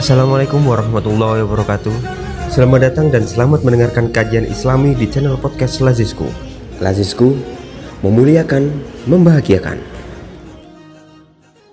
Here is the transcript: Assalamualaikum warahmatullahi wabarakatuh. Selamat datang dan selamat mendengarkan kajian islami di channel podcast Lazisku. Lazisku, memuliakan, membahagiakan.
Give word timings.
Assalamualaikum 0.00 0.64
warahmatullahi 0.64 1.44
wabarakatuh. 1.44 1.92
Selamat 2.48 2.88
datang 2.88 3.12
dan 3.12 3.20
selamat 3.28 3.60
mendengarkan 3.68 4.08
kajian 4.08 4.48
islami 4.48 4.96
di 4.96 5.04
channel 5.04 5.36
podcast 5.36 5.84
Lazisku. 5.84 6.24
Lazisku, 6.80 7.36
memuliakan, 8.00 8.72
membahagiakan. 9.04 9.76